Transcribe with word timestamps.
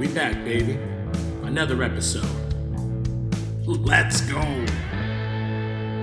We 0.00 0.08
back, 0.08 0.32
baby. 0.46 0.78
Another 1.42 1.82
episode. 1.82 2.24
Let's 3.66 4.22
go. 4.22 4.40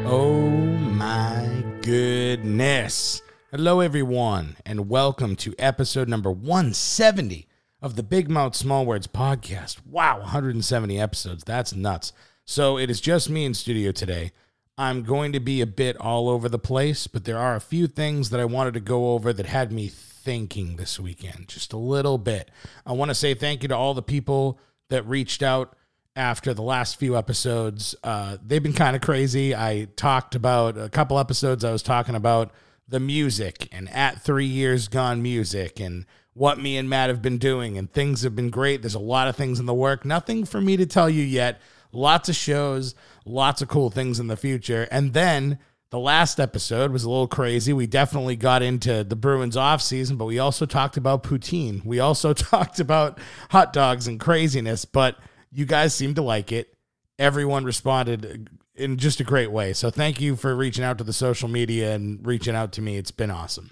Oh 0.06 0.52
my 0.52 1.66
goodness. 1.82 3.24
Hello, 3.50 3.80
everyone, 3.80 4.56
and 4.68 4.88
welcome 4.88 5.36
to 5.38 5.56
episode 5.58 6.08
number 6.08 6.30
170 6.30 7.48
of 7.82 7.96
the 7.96 8.04
Big 8.04 8.30
Mouth 8.30 8.56
Small 8.56 8.86
Words 8.86 9.08
podcast. 9.08 9.84
Wow, 9.88 10.20
170 10.20 11.00
episodes. 11.00 11.44
That's 11.44 11.74
nuts. 11.74 12.14
So 12.46 12.78
it 12.78 12.92
is 12.92 13.02
just 13.02 13.32
me 13.32 13.46
in 13.46 13.56
studio 13.56 13.92
today. 13.92 14.32
I'm 14.78 15.02
going 15.02 15.32
to 15.32 15.40
be 15.40 15.60
a 15.60 15.66
bit 15.66 15.98
all 15.98 16.30
over 16.30 16.48
the 16.48 16.60
place, 16.60 17.08
but 17.08 17.26
there 17.26 17.40
are 17.40 17.56
a 17.56 17.60
few 17.60 17.88
things 17.88 18.30
that 18.30 18.40
I 18.40 18.46
wanted 18.46 18.76
to 18.76 18.80
go 18.80 19.14
over 19.14 19.34
that 19.34 19.48
had 19.48 19.72
me 19.72 19.88
thinking 20.28 20.76
this 20.76 21.00
weekend, 21.00 21.48
just 21.48 21.72
a 21.72 21.78
little 21.78 22.18
bit. 22.18 22.52
I 22.86 22.92
want 22.92 23.08
to 23.12 23.16
say 23.16 23.34
thank 23.34 23.64
you 23.64 23.70
to 23.70 23.78
all 23.78 23.94
the 23.94 24.02
people 24.02 24.60
that 24.90 25.08
reached 25.08 25.42
out 25.42 25.78
after 26.18 26.54
the 26.54 26.62
last 26.62 26.98
few 26.98 27.16
episodes. 27.16 27.96
Uh, 28.04 28.36
they've 28.46 28.62
been 28.62 28.74
kind 28.74 28.98
of 28.98 29.02
crazy. 29.02 29.56
I 29.56 29.88
talked 29.96 30.36
about 30.36 30.78
a 30.78 30.90
couple 30.90 31.18
episodes, 31.18 31.64
I 31.64 31.72
was 31.72 31.82
talking 31.82 32.14
about 32.14 32.52
the 32.90 33.00
music 33.00 33.70
and 33.72 33.90
at 33.90 34.22
three 34.22 34.46
years 34.46 34.90
gone 34.90 35.22
music 35.22 35.80
and 35.80 36.06
what 36.34 36.60
me 36.60 36.76
and 36.76 36.90
Matt 36.90 37.08
have 37.08 37.22
been 37.22 37.38
doing, 37.38 37.78
and 37.78 37.90
things 37.90 38.24
have 38.24 38.36
been 38.36 38.50
great. 38.50 38.82
There's 38.82 38.96
a 38.96 39.00
lot 39.00 39.30
of 39.30 39.38
things 39.38 39.62
in 39.62 39.66
the 39.66 39.74
work. 39.74 40.04
Nothing 40.04 40.44
for 40.44 40.60
me 40.60 40.76
to 40.76 40.86
tell 40.86 41.10
you 41.10 41.24
yet. 41.24 41.62
Lots 41.94 42.28
of 42.28 42.36
shows, 42.36 42.96
lots 43.26 43.62
of 43.62 43.70
cool 43.70 43.90
things 43.92 44.20
in 44.20 44.28
the 44.28 44.36
future. 44.36 44.90
And 44.92 45.14
then 45.14 45.58
the 45.90 46.00
last 46.00 46.40
episode 46.40 46.92
was 46.92 47.04
a 47.04 47.10
little 47.10 47.28
crazy. 47.28 47.72
We 47.72 47.88
definitely 47.88 48.36
got 48.36 48.62
into 48.62 49.04
the 49.04 49.16
Bruins 49.16 49.56
off 49.56 49.82
season, 49.82 50.18
but 50.18 50.26
we 50.26 50.40
also 50.40 50.66
talked 50.66 50.98
about 50.98 51.24
poutine. 51.24 51.86
We 51.86 52.00
also 52.00 52.34
talked 52.34 52.80
about 52.80 53.20
hot 53.50 53.74
dogs 53.74 54.08
and 54.08 54.20
craziness, 54.20 54.86
but 54.86 55.18
you 55.52 55.66
guys 55.66 55.94
seemed 55.94 56.18
to 56.18 56.22
like 56.22 56.52
it. 56.52 56.74
Everyone 57.18 57.64
responded 57.64 58.50
in 58.76 58.98
just 58.98 59.20
a 59.20 59.24
great 59.24 59.52
way. 59.52 59.74
So 59.74 59.90
thank 59.90 60.22
you 60.22 60.36
for 60.36 60.56
reaching 60.56 60.84
out 60.84 60.98
to 61.00 61.04
the 61.04 61.14
social 61.14 61.48
media 61.48 61.96
and 61.96 62.26
reaching 62.26 62.56
out 62.56 62.74
to 62.74 62.82
me. 62.82 62.98
It's 62.98 63.12
been 63.12 63.32
awesome. 63.32 63.72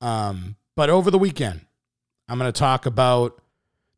Um, 0.00 0.56
but 0.74 0.90
over 0.90 1.10
the 1.10 1.18
weekend, 1.18 1.62
I'm 2.28 2.38
going 2.38 2.52
to 2.52 2.58
talk 2.58 2.86
about 2.86 3.40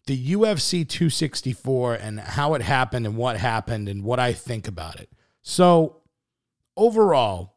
the 0.07 0.33
UFC 0.33 0.89
264 0.89 1.95
and 1.95 2.21
how 2.21 2.55
it 2.55 2.63
happened 2.63 3.05
and 3.07 3.17
what 3.17 3.37
happened 3.37 3.89
and 3.89 4.05
what 4.05 4.21
I 4.21 4.33
think 4.33 4.69
about 4.69 5.01
it. 5.01 5.11
So, 5.43 6.03
overall, 6.79 7.57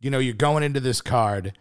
you 0.00 0.10
know, 0.10 0.18
you're 0.18 0.32
going 0.32 0.62
into 0.62 0.80
this 0.80 1.02
card 1.02 1.52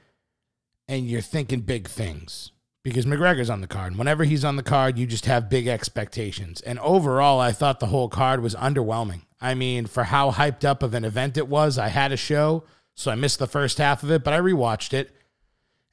and 0.88 1.10
you're 1.10 1.22
thinking 1.22 1.62
big 1.62 1.88
things 1.88 2.52
because 2.84 3.06
McGregor's 3.06 3.50
on 3.50 3.62
the 3.62 3.68
card. 3.68 3.94
And 3.94 4.00
whenever 4.00 4.24
he's 4.24 4.46
on 4.46 4.56
the 4.56 4.64
card, 4.64 4.98
you 4.98 5.06
just 5.06 5.26
have 5.26 5.50
big 5.50 5.68
expectations. 5.68 6.62
And 6.62 6.80
overall, 6.80 7.40
I 7.40 7.52
thought 7.52 7.80
the 7.80 7.88
whole 7.88 8.10
card 8.10 8.42
was 8.42 8.56
underwhelming. 8.56 9.22
I 9.42 9.56
mean, 9.56 9.88
for 9.88 10.06
how 10.06 10.32
hyped 10.32 10.64
up 10.64 10.84
of 10.84 10.94
an 10.94 11.04
event 11.04 11.38
it 11.38 11.48
was, 11.48 11.78
I 11.78 11.88
had 11.88 12.12
a 12.12 12.18
show, 12.18 12.64
so 12.96 13.12
I 13.12 13.16
missed 13.16 13.40
the 13.40 13.48
first 13.48 13.78
half 13.78 14.04
of 14.04 14.12
it, 14.12 14.24
but 14.24 14.34
I 14.34 14.40
rewatched 14.40 14.94
it. 14.94 15.12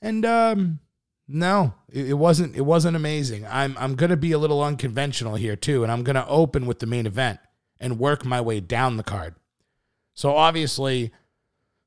And 0.03 0.25
um 0.25 0.81
no, 1.33 1.75
it 1.89 2.19
wasn't 2.19 2.57
it 2.57 2.63
wasn't 2.63 2.97
amazing. 2.97 3.47
I'm 3.47 3.77
I'm 3.79 3.95
going 3.95 4.11
to 4.11 4.17
be 4.17 4.33
a 4.33 4.39
little 4.39 4.63
unconventional 4.65 5.37
here 5.37 5.55
too, 5.55 5.85
and 5.85 5.93
I'm 5.93 6.03
going 6.03 6.17
to 6.17 6.27
open 6.27 6.67
with 6.67 6.81
the 6.81 6.87
main 6.87 7.07
event 7.07 7.39
and 7.79 8.01
work 8.01 8.25
my 8.25 8.41
way 8.41 8.59
down 8.59 8.97
the 8.97 9.05
card. 9.05 9.37
So 10.15 10.37
obviously, 10.37 11.13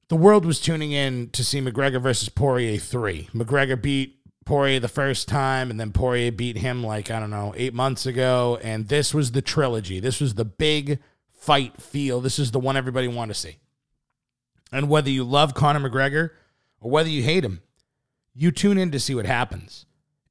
the 0.10 0.16
world 0.16 0.46
was 0.46 0.60
tuning 0.60 0.92
in 0.92 1.30
to 1.32 1.44
see 1.44 1.62
McGregor 1.62 2.02
versus 2.02 2.30
Poirier 2.30 2.78
3. 2.78 3.30
McGregor 3.34 3.82
beat 3.82 4.20
Poirier 4.46 4.80
the 4.80 4.88
first 4.88 5.28
time, 5.28 5.72
and 5.72 5.80
then 5.80 5.92
Poirier 5.92 6.32
beat 6.32 6.58
him 6.58 6.84
like, 6.84 7.10
I 7.10 7.20
don't 7.20 7.30
know, 7.30 7.54
eight 7.56 7.74
months 7.74 8.06
ago. 8.06 8.60
And 8.62 8.88
this 8.88 9.14
was 9.14 9.32
the 9.32 9.42
trilogy. 9.42 10.00
This 10.00 10.20
was 10.20 10.36
the 10.36 10.46
big 10.46 11.00
fight 11.32 11.82
feel. 11.82 12.22
This 12.22 12.40
is 12.40 12.52
the 12.52 12.60
one 12.60 12.78
everybody 12.78 13.08
wanted 13.08 13.34
to 13.34 13.40
see. 13.40 13.58
And 14.72 14.90
whether 14.90 15.10
you 15.10 15.24
love 15.24 15.54
Conor 15.54 15.88
McGregor 15.88 16.32
or 16.80 16.92
whether 16.92 17.10
you 17.10 17.24
hate 17.24 17.46
him, 17.46 17.62
you 18.34 18.52
tune 18.52 18.78
in 18.78 18.92
to 18.92 19.00
see 19.00 19.16
what 19.16 19.26
happens. 19.26 19.86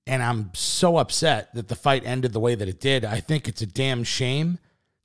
And 0.06 0.22
I'm 0.22 0.50
so 0.54 0.96
upset 0.96 1.54
that 1.54 1.68
the 1.68 1.76
fight 1.76 2.04
ended 2.04 2.32
the 2.32 2.40
way 2.40 2.54
that 2.54 2.68
it 2.68 2.80
did. 2.80 3.04
I 3.04 3.20
think 3.20 3.46
it's 3.46 3.62
a 3.62 3.66
damn 3.66 4.02
shame. 4.02 4.58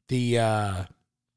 The 0.08 0.40
uh, 0.40 0.84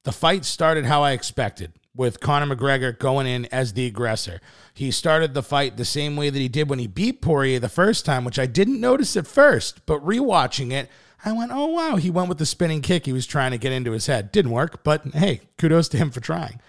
the 0.05 0.13
fight 0.13 0.45
started 0.45 0.87
how 0.87 1.03
I 1.03 1.13
expected, 1.13 1.73
with 1.95 2.21
Conor 2.21 2.55
McGregor 2.55 2.99
going 2.99 3.27
in 3.27 3.47
as 3.47 3.73
the 3.73 3.87
aggressor. 3.87 4.41
He 4.73 4.91
started 4.91 5.35
the 5.35 5.43
fight 5.43 5.77
the 5.77 5.85
same 5.85 6.17
way 6.17 6.31
that 6.31 6.39
he 6.39 6.49
did 6.49 6.71
when 6.71 6.79
he 6.79 6.87
beat 6.87 7.21
Poirier 7.21 7.59
the 7.59 7.69
first 7.69 8.07
time, 8.07 8.25
which 8.25 8.39
I 8.39 8.47
didn't 8.47 8.81
notice 8.81 9.17
at 9.17 9.27
first, 9.27 9.85
but 9.87 10.05
rewatching 10.05 10.73
it, 10.73 10.89
I 11.25 11.33
went, 11.33 11.53
"Oh 11.53 11.67
wow!" 11.67 11.97
He 11.97 12.11
went 12.11 12.29
with 12.29 12.39
the 12.39 12.47
spinning 12.47 12.81
kick. 12.81 13.05
He 13.05 13.13
was 13.13 13.27
trying 13.27 13.51
to 13.51 13.59
get 13.59 13.73
into 13.73 13.93
his 13.93 14.07
head. 14.07 14.33
Didn't 14.33 14.53
work, 14.53 14.83
but 14.85 15.05
hey, 15.13 15.43
kudos 15.59 15.89
to 15.89 15.99
him 15.99 16.11
for 16.11 16.21
trying. 16.21 16.61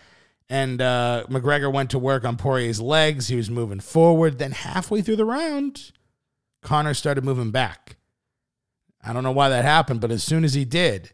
And 0.49 0.81
uh, 0.81 1.23
McGregor 1.29 1.71
went 1.71 1.91
to 1.91 1.99
work 1.99 2.25
on 2.25 2.35
Poirier's 2.35 2.81
legs. 2.81 3.29
He 3.29 3.37
was 3.37 3.49
moving 3.49 3.79
forward. 3.79 4.37
Then 4.37 4.51
halfway 4.51 5.01
through 5.01 5.15
the 5.15 5.23
round, 5.23 5.93
Conor 6.61 6.93
started 6.93 7.23
moving 7.23 7.51
back. 7.51 7.95
I 9.01 9.13
don't 9.13 9.23
know 9.23 9.31
why 9.31 9.47
that 9.47 9.63
happened, 9.63 10.01
but 10.01 10.11
as 10.11 10.23
soon 10.23 10.43
as 10.43 10.53
he 10.53 10.65
did, 10.65 11.13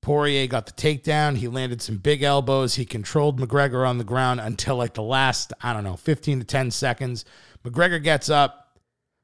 Poirier 0.00 0.46
got 0.46 0.66
the 0.66 0.72
takedown. 0.72 1.36
He 1.36 1.48
landed 1.48 1.82
some 1.82 1.96
big 1.96 2.22
elbows. 2.22 2.76
He 2.76 2.84
controlled 2.84 3.40
McGregor 3.40 3.86
on 3.86 3.98
the 3.98 4.04
ground 4.04 4.40
until 4.40 4.76
like 4.76 4.94
the 4.94 5.02
last, 5.02 5.52
I 5.60 5.72
don't 5.72 5.84
know, 5.84 5.96
15 5.96 6.40
to 6.40 6.44
10 6.44 6.70
seconds. 6.70 7.24
McGregor 7.64 8.02
gets 8.02 8.30
up, 8.30 8.78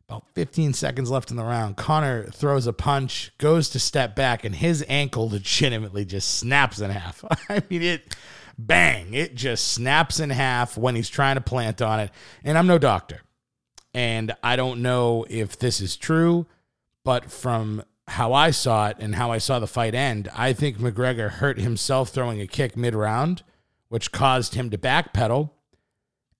about 0.08 0.28
15 0.34 0.72
seconds 0.74 1.10
left 1.10 1.30
in 1.30 1.36
the 1.36 1.44
round. 1.44 1.76
Conor 1.76 2.24
throws 2.24 2.66
a 2.66 2.72
punch, 2.72 3.32
goes 3.38 3.70
to 3.70 3.78
step 3.78 4.14
back, 4.16 4.44
and 4.44 4.54
his 4.54 4.84
ankle 4.88 5.28
legitimately 5.30 6.04
just 6.04 6.36
snaps 6.36 6.80
in 6.80 6.90
half. 6.90 7.24
I 7.48 7.62
mean, 7.70 7.82
it 7.82 8.16
bang, 8.58 9.14
it 9.14 9.34
just 9.34 9.72
snaps 9.72 10.20
in 10.20 10.30
half 10.30 10.76
when 10.76 10.94
he's 10.94 11.08
trying 11.08 11.36
to 11.36 11.40
plant 11.40 11.80
on 11.80 12.00
it. 12.00 12.10
And 12.42 12.58
I'm 12.58 12.66
no 12.66 12.78
doctor. 12.78 13.22
And 13.94 14.34
I 14.42 14.56
don't 14.56 14.82
know 14.82 15.24
if 15.30 15.58
this 15.58 15.80
is 15.80 15.96
true, 15.96 16.46
but 17.04 17.30
from 17.30 17.84
how 18.08 18.32
I 18.32 18.50
saw 18.50 18.88
it 18.88 18.96
and 19.00 19.14
how 19.14 19.30
I 19.30 19.38
saw 19.38 19.58
the 19.58 19.66
fight 19.66 19.94
end, 19.94 20.28
I 20.34 20.52
think 20.52 20.78
McGregor 20.78 21.30
hurt 21.30 21.58
himself 21.58 22.10
throwing 22.10 22.40
a 22.40 22.46
kick 22.46 22.76
mid 22.76 22.94
round, 22.94 23.42
which 23.88 24.12
caused 24.12 24.54
him 24.54 24.70
to 24.70 24.78
backpedal. 24.78 25.50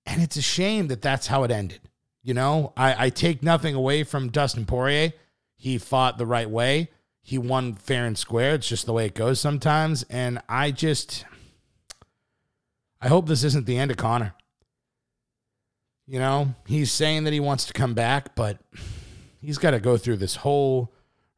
And 0.05 0.21
it's 0.21 0.37
a 0.37 0.41
shame 0.41 0.87
that 0.87 1.01
that's 1.01 1.27
how 1.27 1.43
it 1.43 1.51
ended. 1.51 1.81
You 2.21 2.33
know, 2.33 2.73
I, 2.77 3.05
I 3.05 3.09
take 3.09 3.41
nothing 3.43 3.75
away 3.75 4.03
from 4.03 4.29
Dustin 4.29 4.65
Poirier. 4.65 5.13
He 5.55 5.77
fought 5.77 6.17
the 6.17 6.25
right 6.25 6.49
way. 6.49 6.89
He 7.21 7.37
won 7.39 7.73
fair 7.73 8.05
and 8.05 8.17
square. 8.17 8.55
It's 8.55 8.67
just 8.67 8.85
the 8.85 8.93
way 8.93 9.07
it 9.07 9.15
goes 9.15 9.39
sometimes. 9.39 10.03
And 10.09 10.39
I 10.47 10.69
just, 10.69 11.25
I 13.01 13.07
hope 13.07 13.27
this 13.27 13.43
isn't 13.43 13.65
the 13.65 13.77
end 13.77 13.89
of 13.89 13.97
Conor. 13.97 14.35
You 16.07 16.19
know, 16.19 16.53
he's 16.67 16.91
saying 16.91 17.23
that 17.23 17.33
he 17.33 17.39
wants 17.39 17.65
to 17.65 17.73
come 17.73 17.95
back, 17.95 18.35
but 18.35 18.59
he's 19.41 19.57
got 19.57 19.71
to 19.71 19.79
go 19.79 19.97
through 19.97 20.17
this 20.17 20.35
whole 20.35 20.93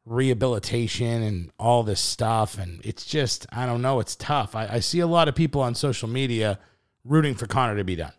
rehabilitation 0.08 1.22
and 1.22 1.50
all 1.58 1.82
this 1.82 2.00
stuff. 2.00 2.58
And 2.58 2.84
it's 2.84 3.04
just, 3.04 3.46
I 3.52 3.66
don't 3.66 3.82
know, 3.82 4.00
it's 4.00 4.16
tough. 4.16 4.54
I, 4.54 4.66
I 4.66 4.80
see 4.80 5.00
a 5.00 5.06
lot 5.06 5.28
of 5.28 5.34
people 5.34 5.60
on 5.60 5.74
social 5.74 6.08
media 6.08 6.58
rooting 7.04 7.34
for 7.34 7.46
Conor 7.46 7.76
to 7.76 7.84
be 7.84 7.96
done. 7.96 8.12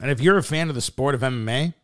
And 0.00 0.10
if 0.10 0.20
you're 0.20 0.38
a 0.38 0.42
fan 0.42 0.68
of 0.68 0.74
the 0.74 0.80
sport 0.80 1.14
of 1.14 1.22
MMA, 1.22 1.74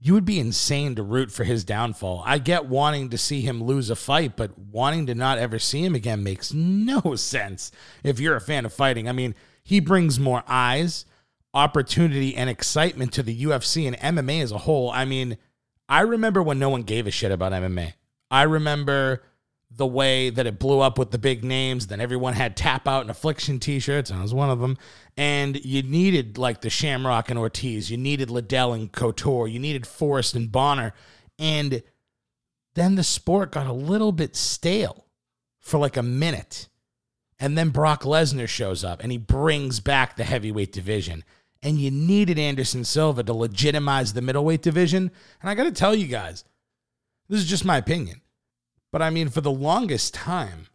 you 0.00 0.12
would 0.12 0.24
be 0.24 0.38
insane 0.38 0.94
to 0.96 1.02
root 1.02 1.30
for 1.30 1.44
his 1.44 1.64
downfall. 1.64 2.22
I 2.26 2.38
get 2.38 2.66
wanting 2.66 3.10
to 3.10 3.18
see 3.18 3.40
him 3.40 3.62
lose 3.62 3.90
a 3.90 3.96
fight, 3.96 4.36
but 4.36 4.58
wanting 4.58 5.06
to 5.06 5.14
not 5.14 5.38
ever 5.38 5.58
see 5.58 5.84
him 5.84 5.94
again 5.94 6.22
makes 6.22 6.52
no 6.54 7.14
sense 7.16 7.72
if 8.02 8.20
you're 8.20 8.36
a 8.36 8.40
fan 8.40 8.64
of 8.64 8.72
fighting. 8.72 9.08
I 9.08 9.12
mean, 9.12 9.34
he 9.62 9.80
brings 9.80 10.20
more 10.20 10.42
eyes, 10.46 11.06
opportunity, 11.54 12.36
and 12.36 12.50
excitement 12.50 13.12
to 13.14 13.22
the 13.22 13.44
UFC 13.44 13.86
and 13.86 13.96
MMA 13.98 14.42
as 14.42 14.52
a 14.52 14.58
whole. 14.58 14.90
I 14.90 15.04
mean, 15.04 15.38
I 15.88 16.00
remember 16.00 16.42
when 16.42 16.58
no 16.58 16.70
one 16.70 16.82
gave 16.82 17.06
a 17.06 17.10
shit 17.10 17.32
about 17.32 17.52
MMA. 17.52 17.94
I 18.30 18.42
remember 18.42 19.22
the 19.70 19.86
way 19.86 20.30
that 20.30 20.46
it 20.46 20.58
blew 20.58 20.80
up 20.80 20.98
with 20.98 21.10
the 21.10 21.18
big 21.18 21.44
names. 21.44 21.88
Then 21.88 22.00
everyone 22.00 22.34
had 22.34 22.56
tap 22.56 22.86
out 22.86 23.02
and 23.02 23.10
affliction 23.10 23.58
t-shirts, 23.58 24.10
and 24.10 24.18
I 24.18 24.22
was 24.22 24.34
one 24.34 24.50
of 24.50 24.60
them. 24.60 24.78
And 25.16 25.62
you 25.64 25.82
needed 25.82 26.38
like 26.38 26.60
the 26.60 26.70
Shamrock 26.70 27.28
and 27.28 27.38
Ortiz. 27.38 27.90
You 27.90 27.96
needed 27.96 28.30
Liddell 28.30 28.72
and 28.72 28.90
Couture. 28.90 29.48
You 29.48 29.58
needed 29.58 29.86
Forrest 29.86 30.34
and 30.34 30.50
Bonner. 30.50 30.94
And 31.38 31.82
then 32.74 32.94
the 32.94 33.04
sport 33.04 33.52
got 33.52 33.66
a 33.66 33.72
little 33.72 34.12
bit 34.12 34.36
stale 34.36 35.06
for 35.58 35.78
like 35.78 35.96
a 35.96 36.02
minute. 36.02 36.68
And 37.38 37.58
then 37.58 37.70
Brock 37.70 38.02
Lesnar 38.02 38.48
shows 38.48 38.84
up 38.84 39.02
and 39.02 39.10
he 39.10 39.18
brings 39.18 39.80
back 39.80 40.16
the 40.16 40.24
heavyweight 40.24 40.72
division. 40.72 41.24
And 41.64 41.80
you 41.80 41.90
needed 41.90 42.38
Anderson 42.38 42.84
Silva 42.84 43.24
to 43.24 43.32
legitimize 43.32 44.12
the 44.12 44.22
middleweight 44.22 44.62
division. 44.62 45.10
And 45.40 45.50
I 45.50 45.54
got 45.54 45.64
to 45.64 45.72
tell 45.72 45.94
you 45.94 46.06
guys, 46.06 46.44
this 47.28 47.40
is 47.40 47.46
just 47.46 47.64
my 47.64 47.78
opinion. 47.78 48.20
But 48.92 49.02
I 49.02 49.10
mean, 49.10 49.28
for 49.28 49.40
the 49.40 49.50
longest 49.50 50.14
time, 50.14 50.68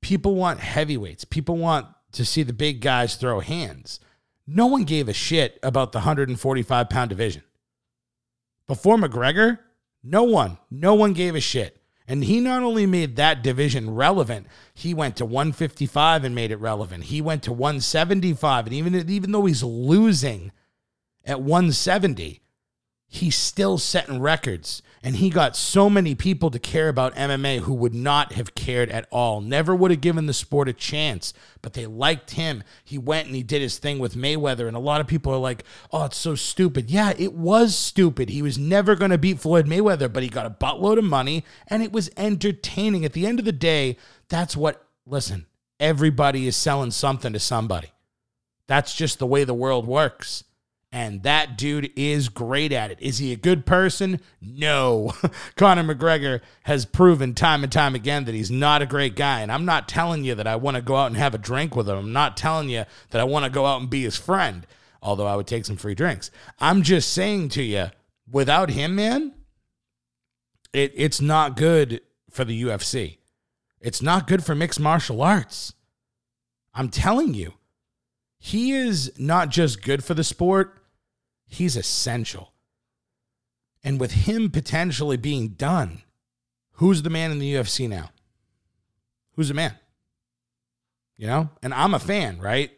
people 0.00 0.36
want 0.36 0.60
heavyweights. 0.60 1.24
People 1.24 1.56
want 1.56 1.88
to 2.12 2.24
see 2.24 2.44
the 2.44 2.52
big 2.52 2.80
guys 2.80 3.16
throw 3.16 3.40
hands. 3.40 3.98
No 4.46 4.66
one 4.66 4.84
gave 4.84 5.08
a 5.08 5.12
shit 5.12 5.58
about 5.62 5.90
the 5.90 5.98
145 5.98 6.88
pound 6.88 7.08
division. 7.08 7.42
Before 8.68 8.96
McGregor, 8.96 9.58
no 10.04 10.22
one, 10.22 10.58
no 10.70 10.94
one 10.94 11.14
gave 11.14 11.34
a 11.34 11.40
shit. 11.40 11.81
And 12.06 12.24
he 12.24 12.40
not 12.40 12.62
only 12.62 12.84
made 12.84 13.16
that 13.16 13.42
division 13.42 13.94
relevant, 13.94 14.46
he 14.74 14.92
went 14.92 15.16
to 15.16 15.24
155 15.24 16.24
and 16.24 16.34
made 16.34 16.50
it 16.50 16.56
relevant. 16.56 17.04
He 17.04 17.20
went 17.20 17.42
to 17.44 17.52
175. 17.52 18.66
And 18.66 18.74
even, 18.74 19.10
even 19.10 19.32
though 19.32 19.46
he's 19.46 19.62
losing 19.62 20.52
at 21.24 21.40
170, 21.40 22.41
he's 23.12 23.36
still 23.36 23.76
setting 23.76 24.20
records. 24.20 24.80
And 25.02 25.16
he 25.16 25.28
got 25.28 25.54
so 25.54 25.90
many 25.90 26.14
people 26.14 26.50
to 26.50 26.58
care 26.58 26.88
about 26.88 27.14
MMA 27.14 27.58
who 27.58 27.74
would 27.74 27.94
not 27.94 28.32
have 28.32 28.54
cared 28.54 28.88
at 28.88 29.06
all, 29.10 29.42
never 29.42 29.74
would 29.74 29.90
have 29.90 30.00
given 30.00 30.24
the 30.24 30.32
sport 30.32 30.68
a 30.68 30.72
chance, 30.72 31.34
but 31.60 31.74
they 31.74 31.84
liked 31.84 32.30
him. 32.30 32.62
He 32.82 32.96
went 32.96 33.26
and 33.26 33.36
he 33.36 33.42
did 33.42 33.60
his 33.60 33.76
thing 33.78 33.98
with 33.98 34.14
Mayweather. 34.14 34.66
And 34.66 34.76
a 34.76 34.80
lot 34.80 35.02
of 35.02 35.08
people 35.08 35.30
are 35.34 35.38
like, 35.38 35.64
oh, 35.92 36.06
it's 36.06 36.16
so 36.16 36.34
stupid. 36.34 36.90
Yeah, 36.90 37.12
it 37.18 37.34
was 37.34 37.76
stupid. 37.76 38.30
He 38.30 38.40
was 38.40 38.56
never 38.56 38.94
going 38.94 39.10
to 39.10 39.18
beat 39.18 39.40
Floyd 39.40 39.66
Mayweather, 39.66 40.10
but 40.10 40.22
he 40.22 40.30
got 40.30 40.46
a 40.46 40.50
buttload 40.50 40.96
of 40.96 41.04
money 41.04 41.44
and 41.68 41.82
it 41.82 41.92
was 41.92 42.10
entertaining. 42.16 43.04
At 43.04 43.12
the 43.12 43.26
end 43.26 43.38
of 43.38 43.44
the 43.44 43.52
day, 43.52 43.98
that's 44.28 44.56
what, 44.56 44.86
listen, 45.04 45.46
everybody 45.78 46.46
is 46.46 46.56
selling 46.56 46.92
something 46.92 47.34
to 47.34 47.40
somebody. 47.40 47.92
That's 48.68 48.94
just 48.94 49.18
the 49.18 49.26
way 49.26 49.44
the 49.44 49.52
world 49.52 49.86
works. 49.86 50.44
And 50.94 51.22
that 51.22 51.56
dude 51.56 51.90
is 51.96 52.28
great 52.28 52.70
at 52.70 52.90
it. 52.90 52.98
Is 53.00 53.16
he 53.16 53.32
a 53.32 53.36
good 53.36 53.64
person? 53.64 54.20
No. 54.42 55.14
Conor 55.56 55.82
McGregor 55.82 56.42
has 56.64 56.84
proven 56.84 57.32
time 57.34 57.64
and 57.64 57.72
time 57.72 57.94
again 57.94 58.26
that 58.26 58.34
he's 58.34 58.50
not 58.50 58.82
a 58.82 58.86
great 58.86 59.16
guy. 59.16 59.40
And 59.40 59.50
I'm 59.50 59.64
not 59.64 59.88
telling 59.88 60.22
you 60.22 60.34
that 60.34 60.46
I 60.46 60.56
want 60.56 60.76
to 60.76 60.82
go 60.82 60.96
out 60.96 61.06
and 61.06 61.16
have 61.16 61.34
a 61.34 61.38
drink 61.38 61.74
with 61.74 61.88
him. 61.88 61.96
I'm 61.96 62.12
not 62.12 62.36
telling 62.36 62.68
you 62.68 62.84
that 63.08 63.20
I 63.20 63.24
want 63.24 63.46
to 63.46 63.50
go 63.50 63.64
out 63.64 63.80
and 63.80 63.88
be 63.88 64.02
his 64.02 64.18
friend, 64.18 64.66
although 65.00 65.26
I 65.26 65.34
would 65.34 65.46
take 65.46 65.64
some 65.64 65.76
free 65.76 65.94
drinks. 65.94 66.30
I'm 66.60 66.82
just 66.82 67.10
saying 67.10 67.48
to 67.50 67.62
you, 67.62 67.86
without 68.30 68.68
him, 68.68 68.94
man, 68.94 69.32
it, 70.74 70.92
it's 70.94 71.22
not 71.22 71.56
good 71.56 72.02
for 72.30 72.44
the 72.44 72.64
UFC. 72.64 73.16
It's 73.80 74.02
not 74.02 74.26
good 74.26 74.44
for 74.44 74.54
mixed 74.54 74.78
martial 74.78 75.22
arts. 75.22 75.72
I'm 76.74 76.90
telling 76.90 77.32
you. 77.32 77.54
He 78.44 78.72
is 78.72 79.12
not 79.20 79.50
just 79.50 79.82
good 79.82 80.02
for 80.02 80.14
the 80.14 80.24
sport, 80.24 80.81
he's 81.52 81.76
essential. 81.76 82.52
And 83.84 84.00
with 84.00 84.12
him 84.12 84.50
potentially 84.50 85.16
being 85.16 85.48
done, 85.48 86.02
who's 86.72 87.02
the 87.02 87.10
man 87.10 87.30
in 87.30 87.38
the 87.38 87.54
UFC 87.54 87.88
now? 87.88 88.10
Who's 89.32 89.48
the 89.48 89.54
man? 89.54 89.74
You 91.16 91.26
know? 91.26 91.50
And 91.62 91.74
I'm 91.74 91.94
a 91.94 91.98
fan, 91.98 92.38
right? 92.38 92.70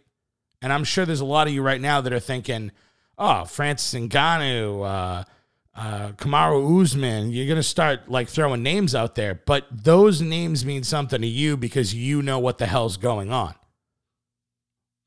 And 0.63 0.73
I'm 0.73 0.85
sure 0.85 1.05
there's 1.05 1.21
a 1.21 1.27
lot 1.27 1.47
of 1.47 1.53
you 1.53 1.63
right 1.63 1.81
now 1.81 2.01
that 2.01 2.13
are 2.13 2.21
thinking, 2.21 2.73
oh, 3.19 3.45
Francis 3.45 4.01
Ngannou, 4.01 4.85
uh, 4.85 5.25
uh, 5.77 6.13
Kamaru 6.13 6.83
Usman, 6.83 7.31
you're 7.31 7.47
going 7.47 7.57
to 7.57 7.63
start 7.63 8.09
like 8.09 8.29
throwing 8.29 8.63
names 8.63 8.95
out 8.95 9.15
there. 9.15 9.35
But 9.35 9.67
those 9.71 10.23
names 10.23 10.65
mean 10.65 10.85
something 10.85 11.21
to 11.21 11.27
you 11.27 11.57
because 11.57 11.95
you 11.95 12.23
know 12.23 12.39
what 12.39 12.59
the 12.59 12.67
hell's 12.67 12.97
going 12.97 13.31
on 13.31 13.55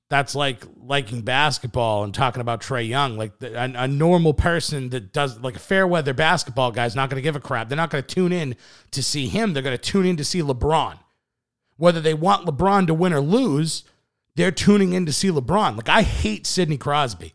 that's 0.10 0.36
like 0.36 0.64
liking 0.78 1.22
basketball 1.22 2.04
and 2.04 2.14
talking 2.14 2.42
about 2.42 2.62
Trae 2.62 2.88
Young. 2.88 3.18
Like 3.18 3.40
the, 3.40 3.54
a, 3.54 3.84
a, 3.84 3.88
normal 3.88 4.34
person 4.34 4.90
that 4.90 5.12
does 5.12 5.40
like 5.42 5.58
a 5.58 5.60
fair 5.60 5.86
weather 5.86 6.14
basketball 6.14 6.72
guy 6.72 6.86
is 6.86 6.96
not 6.96 7.10
going 7.10 7.18
to 7.18 7.24
give 7.24 7.36
a 7.36 7.42
crap. 7.42 7.68
They're 7.68 7.76
not 7.76 7.90
going 7.90 8.04
to 8.04 8.16
tune 8.16 8.32
in 8.32 8.56
to 8.92 9.04
see 9.04 9.28
him. 9.28 9.54
They're 9.54 9.64
going 9.64 9.78
to 9.78 9.84
tune 9.84 10.06
in 10.06 10.18
to 10.18 10.24
see 10.24 10.42
LeBron. 10.42 11.00
Whether 11.76 12.00
they 12.00 12.14
want 12.14 12.46
LeBron 12.46 12.88
to 12.88 12.94
win 12.94 13.14
or 13.14 13.20
lose, 13.20 13.84
they're 14.36 14.52
tuning 14.52 14.94
in 14.94 15.06
to 15.06 15.14
see 15.14 15.30
LeBron. 15.30 15.76
Like 15.76 15.90
I 15.90 16.04
hate 16.04 16.48
Sidney 16.48 16.78
Crosby, 16.78 17.34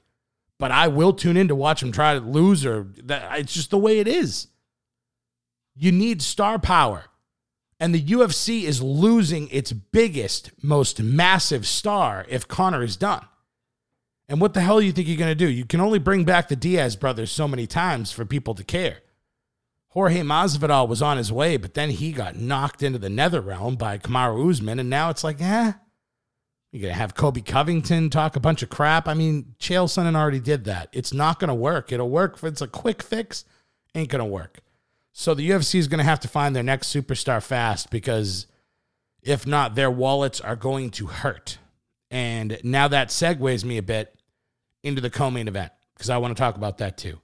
but 0.59 0.71
I 0.71 0.89
will 0.89 1.13
tune 1.13 1.37
in 1.37 1.49
to 1.49 1.55
watch 1.55 1.83
him 1.83 1.93
try 1.93 2.15
to 2.15 2.21
lose 2.21 2.65
or 2.65 2.89
that. 3.05 3.39
It's 3.39 3.53
just 3.53 3.71
the 3.71 3.79
way 3.79 3.99
it 3.99 4.09
is. 4.09 4.49
You 5.75 5.93
need 5.93 6.23
star 6.23 6.59
power. 6.59 7.05
And 7.83 7.93
the 7.93 8.01
UFC 8.01 8.63
is 8.63 8.81
losing 8.81 9.49
its 9.49 9.73
biggest, 9.73 10.53
most 10.63 11.03
massive 11.03 11.67
star 11.67 12.25
if 12.29 12.47
Conor 12.47 12.85
is 12.85 12.97
done. 12.97 13.27
And 14.29 14.41
what 14.41 14.55
the 14.55 14.61
hell 14.61 14.79
do 14.79 14.87
you 14.87 14.93
think 14.93 15.09
you're 15.09 15.17
going 15.17 15.33
to 15.33 15.35
do? 15.35 15.51
You 15.51 15.65
can 15.65 15.81
only 15.81 15.99
bring 15.99 16.23
back 16.23 16.47
the 16.47 16.55
Diaz 16.55 16.95
brothers 16.95 17.33
so 17.33 17.49
many 17.49 17.67
times 17.67 18.13
for 18.13 18.25
people 18.25 18.55
to 18.55 18.63
care. 18.63 18.99
Jorge 19.89 20.21
Masvidal 20.21 20.87
was 20.87 21.03
on 21.03 21.17
his 21.17 21.33
way, 21.33 21.57
but 21.57 21.75
then 21.75 21.91
he 21.91 22.13
got 22.13 22.37
knocked 22.37 22.85
into 22.85 23.01
the 23.01 23.11
nether 23.11 23.41
realm 23.41 23.75
by 23.75 23.99
Kamaru 23.99 24.49
Usman, 24.49 24.79
and 24.79 24.89
now 24.89 25.11
it's 25.11 25.25
like, 25.25 25.41
eh, 25.41 25.73
you're 26.71 26.83
going 26.83 26.95
to 26.95 27.01
have 27.01 27.17
Colby 27.17 27.43
Covington 27.43 28.11
talk 28.11 28.37
a 28.37 28.41
bunch 28.41 28.63
of 28.63 28.71
crap. 28.71 29.09
I 29.09 29.15
mean, 29.15 29.57
Chael 29.59 29.89
Sonnen 29.89 30.15
already 30.15 30.39
did 30.39 30.67
that. 30.67 30.89
It's 30.93 31.13
not 31.13 31.41
going 31.41 31.49
to 31.49 31.55
work. 31.55 31.91
It'll 31.91 32.09
work 32.09 32.35
if 32.37 32.45
it's 32.45 32.63
a 32.63 32.69
quick 32.69 33.03
fix. 33.03 33.45
Ain't 33.93 34.09
going 34.09 34.21
to 34.21 34.25
work. 34.25 34.61
So 35.13 35.35
the 35.35 35.49
UFC 35.49 35.77
is 35.77 35.89
going 35.89 35.99
to 35.99 36.05
have 36.05 36.21
to 36.21 36.29
find 36.29 36.57
their 36.57 36.63
next 36.63 36.95
superstar 36.95 37.43
fast 37.43 37.91
because 37.91 38.47
if 39.23 39.47
not, 39.47 39.75
their 39.75 39.91
wallets 39.91 40.41
are 40.41 40.57
going 40.57 40.91
to 40.93 41.07
hurt. 41.07 41.59
And 42.11 42.59
now 42.63 42.89
that 42.89 43.09
segues 43.09 43.65
me 43.65 43.79
a 43.79 43.83
bit 43.83 44.15
into 44.83 45.01
the 45.01 45.11
co 45.11 45.31
main 45.31 45.49
event 45.49 45.73
because 45.95 46.11
I 46.11 46.19
want 46.19 46.37
to 46.37 46.41
talk 46.41 46.57
about 46.57 46.79
that 46.79 46.97
too. 46.97 47.21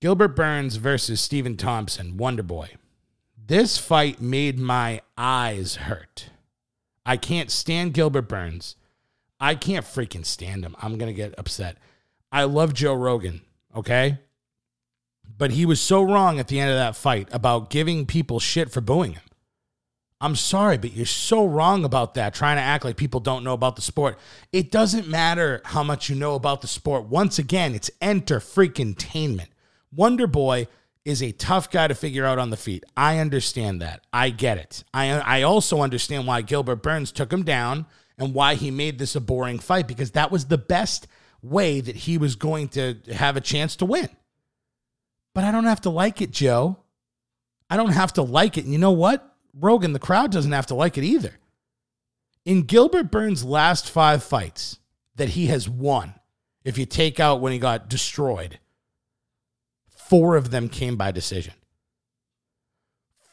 Gilbert 0.00 0.34
Burns 0.34 0.76
versus 0.76 1.20
Stephen 1.20 1.56
Thompson, 1.56 2.16
Wonder 2.16 2.42
Boy. 2.42 2.70
This 3.36 3.78
fight 3.78 4.20
made 4.20 4.58
my 4.58 5.02
eyes 5.16 5.76
hurt. 5.76 6.30
I 7.04 7.16
can't 7.16 7.50
stand 7.50 7.94
Gilbert 7.94 8.28
Burns. 8.28 8.76
I 9.38 9.54
can't 9.54 9.84
freaking 9.84 10.24
stand 10.24 10.64
him. 10.64 10.76
I'm 10.80 10.98
going 10.98 11.12
to 11.12 11.16
get 11.16 11.38
upset. 11.38 11.76
I 12.30 12.44
love 12.44 12.74
Joe 12.74 12.94
Rogan, 12.94 13.42
okay? 13.74 14.18
But 15.38 15.52
he 15.52 15.64
was 15.64 15.80
so 15.80 16.02
wrong 16.02 16.38
at 16.38 16.48
the 16.48 16.60
end 16.60 16.70
of 16.70 16.76
that 16.76 16.96
fight 16.96 17.28
about 17.32 17.70
giving 17.70 18.06
people 18.06 18.40
shit 18.40 18.70
for 18.70 18.80
booing 18.80 19.12
him. 19.12 19.22
I'm 20.22 20.36
sorry, 20.36 20.76
but 20.76 20.92
you're 20.92 21.06
so 21.06 21.46
wrong 21.46 21.82
about 21.82 22.14
that, 22.14 22.34
trying 22.34 22.56
to 22.56 22.62
act 22.62 22.84
like 22.84 22.98
people 22.98 23.20
don't 23.20 23.42
know 23.42 23.54
about 23.54 23.76
the 23.76 23.82
sport. 23.82 24.18
It 24.52 24.70
doesn't 24.70 25.08
matter 25.08 25.62
how 25.64 25.82
much 25.82 26.10
you 26.10 26.16
know 26.16 26.34
about 26.34 26.60
the 26.60 26.68
sport. 26.68 27.06
Once 27.06 27.38
again, 27.38 27.74
it's 27.74 27.90
enter 28.02 28.38
freaking 28.38 28.94
tainment. 28.94 29.48
Wonder 29.90 30.26
Boy 30.26 30.66
is 31.06 31.22
a 31.22 31.32
tough 31.32 31.70
guy 31.70 31.88
to 31.88 31.94
figure 31.94 32.26
out 32.26 32.38
on 32.38 32.50
the 32.50 32.56
feet. 32.58 32.84
I 32.96 33.18
understand 33.18 33.80
that. 33.80 34.04
I 34.12 34.28
get 34.28 34.58
it. 34.58 34.84
I 34.92 35.10
I 35.10 35.42
also 35.42 35.80
understand 35.80 36.26
why 36.26 36.42
Gilbert 36.42 36.82
Burns 36.82 37.12
took 37.12 37.32
him 37.32 37.42
down 37.42 37.86
and 38.18 38.34
why 38.34 38.54
he 38.54 38.70
made 38.70 38.98
this 38.98 39.16
a 39.16 39.20
boring 39.20 39.58
fight 39.58 39.88
because 39.88 40.10
that 40.10 40.30
was 40.30 40.46
the 40.46 40.58
best 40.58 41.06
way 41.42 41.80
that 41.80 41.96
he 41.96 42.18
was 42.18 42.36
going 42.36 42.68
to 42.68 42.98
have 43.10 43.36
a 43.38 43.40
chance 43.40 43.76
to 43.76 43.86
win. 43.86 44.10
But 45.34 45.44
I 45.44 45.52
don't 45.52 45.64
have 45.64 45.82
to 45.82 45.90
like 45.90 46.20
it, 46.20 46.30
Joe. 46.30 46.78
I 47.68 47.76
don't 47.76 47.92
have 47.92 48.12
to 48.14 48.22
like 48.22 48.58
it. 48.58 48.64
And 48.64 48.72
you 48.72 48.78
know 48.78 48.90
what? 48.90 49.36
Rogan, 49.54 49.92
the 49.92 49.98
crowd 49.98 50.32
doesn't 50.32 50.52
have 50.52 50.66
to 50.66 50.74
like 50.74 50.98
it 50.98 51.04
either. 51.04 51.38
In 52.44 52.62
Gilbert 52.62 53.10
Burns' 53.10 53.44
last 53.44 53.90
five 53.90 54.22
fights 54.22 54.78
that 55.16 55.30
he 55.30 55.46
has 55.46 55.68
won, 55.68 56.14
if 56.64 56.78
you 56.78 56.86
take 56.86 57.20
out 57.20 57.40
when 57.40 57.52
he 57.52 57.58
got 57.58 57.88
destroyed, 57.88 58.58
four 59.88 60.36
of 60.36 60.50
them 60.50 60.68
came 60.68 60.96
by 60.96 61.10
decision. 61.10 61.54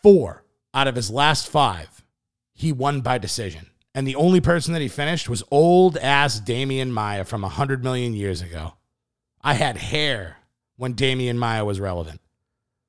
Four 0.04 0.44
out 0.74 0.88
of 0.88 0.96
his 0.96 1.10
last 1.10 1.50
five, 1.50 2.06
he 2.54 2.72
won 2.72 3.02
by 3.02 3.18
decision. 3.18 3.68
And 3.96 4.08
the 4.08 4.16
only 4.16 4.42
person 4.42 4.74
that 4.74 4.82
he 4.82 4.88
finished 4.88 5.28
was 5.28 5.44
old 5.50 5.98
ass 5.98 6.40
Demian 6.40 6.92
Maia 6.92 7.24
from 7.24 7.42
100 7.42 7.84
million 7.84 8.14
years 8.14 8.42
ago. 8.42 8.74
I 9.42 9.56
had 9.56 9.78
hair 9.78 10.37
when 10.78 10.94
Demian 10.94 11.38
Maia 11.38 11.66
was 11.66 11.80
relevant. 11.80 12.22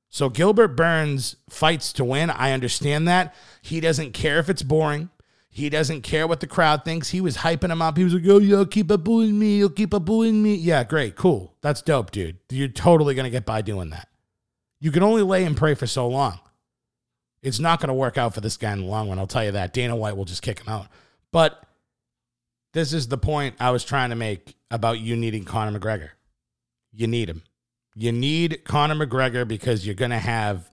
So 0.09 0.29
Gilbert 0.29 0.69
Burns 0.69 1.35
fights 1.49 1.93
to 1.93 2.05
win. 2.05 2.29
I 2.29 2.51
understand 2.51 3.07
that. 3.07 3.35
He 3.61 3.79
doesn't 3.79 4.13
care 4.13 4.39
if 4.39 4.49
it's 4.49 4.63
boring. 4.63 5.09
He 5.51 5.69
doesn't 5.69 6.01
care 6.01 6.27
what 6.27 6.39
the 6.39 6.47
crowd 6.47 6.85
thinks. 6.85 7.09
He 7.09 7.21
was 7.21 7.37
hyping 7.37 7.71
him 7.71 7.81
up. 7.81 7.97
He 7.97 8.03
was 8.03 8.13
like, 8.13 8.23
oh, 8.27 8.37
yeah, 8.39 8.63
keep 8.69 8.91
up 8.91 9.03
booing 9.03 9.37
me. 9.37 9.57
You'll 9.57 9.69
keep 9.69 9.93
up 9.93 10.05
booing 10.05 10.41
me. 10.41 10.55
Yeah, 10.55 10.83
great. 10.83 11.15
Cool. 11.15 11.55
That's 11.61 11.81
dope, 11.81 12.11
dude. 12.11 12.37
You're 12.49 12.67
totally 12.67 13.15
going 13.15 13.25
to 13.25 13.31
get 13.31 13.45
by 13.45 13.61
doing 13.61 13.89
that. 13.89 14.07
You 14.79 14.91
can 14.91 15.03
only 15.03 15.23
lay 15.23 15.43
and 15.43 15.57
pray 15.57 15.73
for 15.73 15.87
so 15.87 16.07
long. 16.07 16.39
It's 17.41 17.59
not 17.59 17.79
going 17.79 17.87
to 17.87 17.93
work 17.93 18.17
out 18.17 18.33
for 18.33 18.41
this 18.41 18.57
guy 18.57 18.71
in 18.73 18.81
the 18.81 18.85
long 18.85 19.09
run. 19.09 19.19
I'll 19.19 19.27
tell 19.27 19.43
you 19.43 19.51
that. 19.51 19.73
Dana 19.73 19.95
White 19.95 20.15
will 20.15 20.25
just 20.25 20.41
kick 20.41 20.59
him 20.59 20.69
out. 20.69 20.87
But 21.31 21.61
this 22.73 22.93
is 22.93 23.07
the 23.07 23.17
point 23.17 23.55
I 23.59 23.71
was 23.71 23.83
trying 23.83 24.11
to 24.11 24.15
make 24.15 24.55
about 24.69 24.99
you 24.99 25.15
needing 25.15 25.45
Conor 25.45 25.77
McGregor. 25.77 26.09
You 26.91 27.07
need 27.07 27.29
him. 27.29 27.43
You 27.95 28.11
need 28.11 28.63
Conor 28.63 29.05
McGregor 29.05 29.47
because 29.47 29.85
you're 29.85 29.95
going 29.95 30.11
to 30.11 30.19
have 30.19 30.69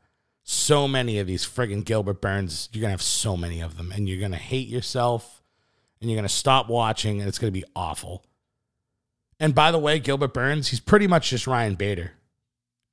So 0.48 0.86
many 0.86 1.18
of 1.18 1.26
these 1.26 1.44
friggin' 1.44 1.84
Gilbert 1.84 2.20
Burns, 2.20 2.68
you're 2.72 2.80
gonna 2.82 2.92
have 2.92 3.02
so 3.02 3.36
many 3.36 3.60
of 3.60 3.76
them, 3.76 3.90
and 3.90 4.08
you're 4.08 4.20
gonna 4.20 4.36
hate 4.36 4.68
yourself, 4.68 5.42
and 6.00 6.08
you're 6.08 6.16
gonna 6.16 6.28
stop 6.28 6.68
watching, 6.68 7.18
and 7.18 7.28
it's 7.28 7.40
gonna 7.40 7.50
be 7.50 7.64
awful. 7.74 8.24
And 9.40 9.56
by 9.56 9.72
the 9.72 9.78
way, 9.78 9.98
Gilbert 9.98 10.32
Burns, 10.32 10.68
he's 10.68 10.78
pretty 10.78 11.08
much 11.08 11.30
just 11.30 11.48
Ryan 11.48 11.74
Bader. 11.74 12.12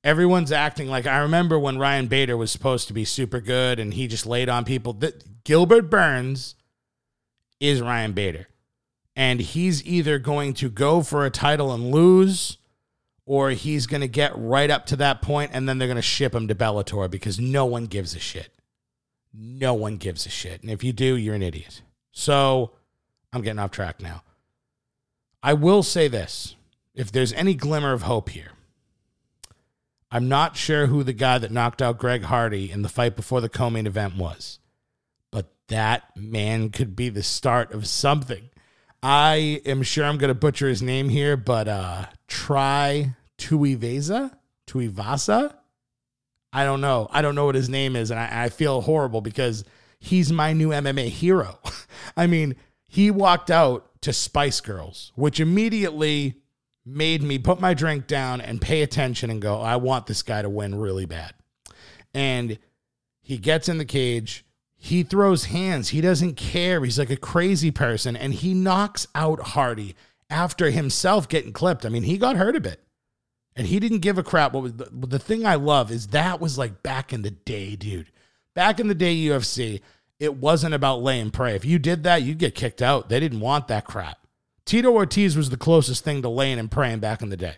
Everyone's 0.02 0.50
acting 0.50 0.88
like 0.88 1.06
I 1.06 1.18
remember 1.18 1.56
when 1.56 1.78
Ryan 1.78 2.08
Bader 2.08 2.36
was 2.36 2.50
supposed 2.50 2.88
to 2.88 2.92
be 2.92 3.04
super 3.04 3.40
good 3.40 3.78
and 3.78 3.94
he 3.94 4.08
just 4.08 4.26
laid 4.26 4.48
on 4.48 4.64
people. 4.64 4.92
That 4.92 5.44
Gilbert 5.44 5.88
Burns 5.88 6.56
is 7.60 7.80
Ryan 7.80 8.12
Bader. 8.12 8.48
And 9.16 9.40
he's 9.40 9.86
either 9.86 10.18
going 10.18 10.54
to 10.54 10.68
go 10.68 11.02
for 11.02 11.24
a 11.24 11.30
title 11.30 11.72
and 11.72 11.90
lose, 11.92 12.58
or 13.26 13.50
he's 13.50 13.86
going 13.86 14.00
to 14.00 14.08
get 14.08 14.32
right 14.36 14.70
up 14.70 14.86
to 14.86 14.96
that 14.96 15.22
point 15.22 15.50
and 15.54 15.68
then 15.68 15.78
they're 15.78 15.88
going 15.88 15.96
to 15.96 16.02
ship 16.02 16.34
him 16.34 16.48
to 16.48 16.54
Bellator 16.54 17.10
because 17.10 17.38
no 17.40 17.64
one 17.64 17.86
gives 17.86 18.14
a 18.14 18.20
shit. 18.20 18.50
No 19.32 19.74
one 19.74 19.96
gives 19.96 20.26
a 20.26 20.30
shit. 20.30 20.62
And 20.62 20.70
if 20.70 20.84
you 20.84 20.92
do, 20.92 21.16
you're 21.16 21.34
an 21.34 21.42
idiot. 21.42 21.82
So 22.12 22.72
I'm 23.32 23.42
getting 23.42 23.58
off 23.58 23.70
track 23.70 24.00
now. 24.00 24.22
I 25.42 25.54
will 25.54 25.82
say 25.82 26.08
this 26.08 26.54
if 26.94 27.10
there's 27.10 27.32
any 27.32 27.54
glimmer 27.54 27.92
of 27.92 28.02
hope 28.02 28.30
here, 28.30 28.52
I'm 30.10 30.28
not 30.28 30.56
sure 30.56 30.86
who 30.86 31.02
the 31.02 31.12
guy 31.12 31.38
that 31.38 31.50
knocked 31.50 31.82
out 31.82 31.98
Greg 31.98 32.22
Hardy 32.22 32.70
in 32.70 32.82
the 32.82 32.88
fight 32.88 33.16
before 33.16 33.40
the 33.40 33.48
co 33.48 33.68
main 33.68 33.86
event 33.86 34.16
was, 34.16 34.60
but 35.32 35.52
that 35.68 36.16
man 36.16 36.70
could 36.70 36.94
be 36.94 37.08
the 37.08 37.22
start 37.22 37.72
of 37.72 37.88
something. 37.88 38.50
I 39.06 39.60
am 39.66 39.82
sure 39.82 40.06
I'm 40.06 40.16
going 40.16 40.28
to 40.28 40.34
butcher 40.34 40.66
his 40.66 40.80
name 40.80 41.10
here, 41.10 41.36
but 41.36 41.68
uh, 41.68 42.06
try 42.26 43.14
Tuivasa? 43.36 44.34
Tuivasa? 44.66 45.54
I 46.54 46.64
don't 46.64 46.80
know. 46.80 47.08
I 47.10 47.20
don't 47.20 47.34
know 47.34 47.44
what 47.44 47.54
his 47.54 47.68
name 47.68 47.96
is, 47.96 48.10
and 48.10 48.18
I, 48.18 48.44
I 48.44 48.48
feel 48.48 48.80
horrible 48.80 49.20
because 49.20 49.62
he's 49.98 50.32
my 50.32 50.54
new 50.54 50.70
MMA 50.70 51.08
hero. 51.08 51.58
I 52.16 52.26
mean, 52.26 52.56
he 52.88 53.10
walked 53.10 53.50
out 53.50 53.90
to 54.00 54.14
Spice 54.14 54.62
Girls, 54.62 55.12
which 55.16 55.38
immediately 55.38 56.36
made 56.86 57.22
me 57.22 57.38
put 57.38 57.60
my 57.60 57.74
drink 57.74 58.06
down 58.06 58.40
and 58.40 58.58
pay 58.58 58.80
attention 58.80 59.28
and 59.28 59.42
go, 59.42 59.60
I 59.60 59.76
want 59.76 60.06
this 60.06 60.22
guy 60.22 60.40
to 60.40 60.48
win 60.48 60.74
really 60.76 61.04
bad. 61.04 61.34
And 62.14 62.58
he 63.20 63.36
gets 63.36 63.68
in 63.68 63.76
the 63.76 63.84
cage. 63.84 64.46
He 64.84 65.02
throws 65.02 65.46
hands. 65.46 65.88
He 65.88 66.02
doesn't 66.02 66.34
care. 66.34 66.84
He's 66.84 66.98
like 66.98 67.08
a 67.08 67.16
crazy 67.16 67.70
person. 67.70 68.16
And 68.16 68.34
he 68.34 68.52
knocks 68.52 69.06
out 69.14 69.40
Hardy 69.40 69.96
after 70.28 70.70
himself 70.70 71.26
getting 71.26 71.54
clipped. 71.54 71.86
I 71.86 71.88
mean, 71.88 72.02
he 72.02 72.18
got 72.18 72.36
hurt 72.36 72.54
a 72.54 72.60
bit. 72.60 72.82
And 73.56 73.66
he 73.66 73.80
didn't 73.80 74.00
give 74.00 74.18
a 74.18 74.22
crap. 74.22 74.52
What 74.52 74.76
the, 74.76 74.90
the 74.92 75.18
thing 75.18 75.46
I 75.46 75.54
love 75.54 75.90
is 75.90 76.08
that 76.08 76.38
was 76.38 76.58
like 76.58 76.82
back 76.82 77.14
in 77.14 77.22
the 77.22 77.30
day, 77.30 77.76
dude. 77.76 78.12
Back 78.52 78.78
in 78.78 78.88
the 78.88 78.94
day, 78.94 79.16
UFC, 79.16 79.80
it 80.20 80.36
wasn't 80.36 80.74
about 80.74 81.00
lay 81.00 81.18
and 81.18 81.32
pray. 81.32 81.56
If 81.56 81.64
you 81.64 81.78
did 81.78 82.02
that, 82.02 82.20
you'd 82.20 82.36
get 82.36 82.54
kicked 82.54 82.82
out. 82.82 83.08
They 83.08 83.20
didn't 83.20 83.40
want 83.40 83.68
that 83.68 83.86
crap. 83.86 84.18
Tito 84.66 84.90
Ortiz 84.90 85.34
was 85.34 85.48
the 85.48 85.56
closest 85.56 86.04
thing 86.04 86.20
to 86.20 86.28
laying 86.28 86.58
and 86.58 86.70
praying 86.70 86.98
back 86.98 87.22
in 87.22 87.30
the 87.30 87.38
day. 87.38 87.56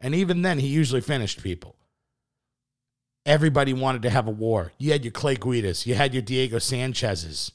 And 0.00 0.12
even 0.12 0.42
then, 0.42 0.58
he 0.58 0.66
usually 0.66 1.00
finished 1.00 1.40
people. 1.40 1.76
Everybody 3.26 3.72
wanted 3.72 4.02
to 4.02 4.10
have 4.10 4.26
a 4.26 4.32
war. 4.32 4.72
You 4.78 4.92
had 4.92 5.04
your 5.04 5.12
Clay 5.12 5.36
Guidas, 5.36 5.86
you 5.86 5.94
had 5.94 6.12
your 6.12 6.22
Diego 6.22 6.58
Sanchez's, 6.58 7.52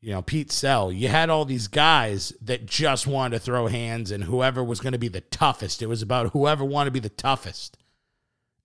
you 0.00 0.12
know, 0.12 0.22
Pete 0.22 0.52
Sell. 0.52 0.92
You 0.92 1.08
had 1.08 1.30
all 1.30 1.44
these 1.44 1.68
guys 1.68 2.32
that 2.42 2.66
just 2.66 3.06
wanted 3.06 3.38
to 3.38 3.44
throw 3.44 3.66
hands 3.66 4.10
and 4.10 4.24
whoever 4.24 4.62
was 4.62 4.80
going 4.80 4.92
to 4.92 4.98
be 4.98 5.08
the 5.08 5.20
toughest. 5.20 5.82
It 5.82 5.86
was 5.86 6.02
about 6.02 6.32
whoever 6.32 6.64
wanted 6.64 6.86
to 6.86 6.92
be 6.92 7.00
the 7.00 7.08
toughest. 7.08 7.76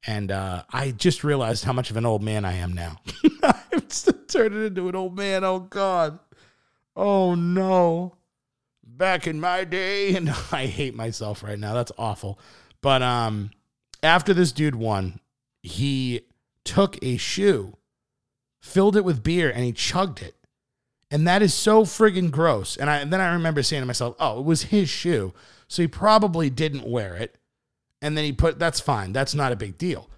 And 0.08 0.32
uh, 0.32 0.64
I 0.72 0.92
just 0.92 1.24
realized 1.24 1.64
how 1.64 1.74
much 1.74 1.90
of 1.90 1.98
an 1.98 2.06
old 2.06 2.22
man 2.22 2.46
I 2.46 2.54
am 2.54 2.74
now. 2.74 2.98
I'm 3.44 3.82
turning 4.28 4.66
into 4.68 4.88
an 4.88 4.96
old 4.96 5.18
man. 5.18 5.44
Oh, 5.44 5.60
God. 5.60 6.20
Oh, 6.96 7.34
no 7.36 8.16
back 8.98 9.28
in 9.28 9.40
my 9.40 9.64
day 9.64 10.16
and 10.16 10.30
I 10.52 10.66
hate 10.68 10.96
myself 10.96 11.44
right 11.44 11.60
now. 11.60 11.74
That's 11.74 11.92
awful. 11.98 12.40
But 12.82 13.02
um 13.02 13.52
after 14.04 14.34
this 14.34 14.52
dude 14.52 14.76
won, 14.76 15.20
he 15.66 16.22
took 16.64 16.98
a 17.02 17.18
shoe, 17.18 17.78
filled 18.62 18.96
it 18.96 19.04
with 19.04 19.24
beer 19.24 19.50
and 19.50 19.64
he 19.64 19.72
chugged 19.72 20.22
it. 20.22 20.36
And 21.12 21.28
that 21.28 21.42
is 21.42 21.54
so 21.54 21.84
friggin' 21.84 22.32
gross. 22.32 22.78
And 22.78 22.90
I 22.90 22.98
and 22.98 23.12
then 23.12 23.22
I 23.22 23.34
remember 23.34 23.64
saying 23.64 23.82
to 23.82 23.86
myself, 23.86 24.16
"Oh, 24.20 24.40
it 24.40 24.46
was 24.46 24.64
his 24.64 24.90
shoe." 24.90 25.34
So 25.68 25.82
he 25.82 25.88
probably 25.88 26.50
didn't 26.50 26.88
wear 26.88 27.16
it. 27.16 27.38
And 28.02 28.18
then 28.18 28.26
he 28.26 28.34
put 28.34 28.60
that's 28.60 28.80
fine. 28.80 29.14
That's 29.14 29.34
not 29.34 29.52
a 29.52 29.56
big 29.56 29.78
deal. 29.78 30.10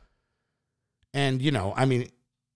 And 1.13 1.41
you 1.41 1.51
know, 1.51 1.73
I 1.75 1.85
mean, 1.85 2.09